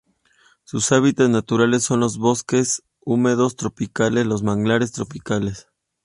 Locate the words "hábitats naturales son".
0.91-1.99